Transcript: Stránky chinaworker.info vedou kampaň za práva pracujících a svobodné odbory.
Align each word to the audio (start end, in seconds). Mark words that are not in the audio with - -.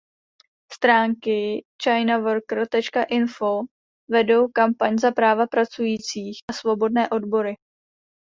Stránky 0.73 1.65
chinaworker.info 1.83 3.59
vedou 4.09 4.47
kampaň 4.47 4.97
za 4.97 5.11
práva 5.11 5.47
pracujících 5.47 6.37
a 6.51 6.53
svobodné 6.53 7.09
odbory. 7.09 7.53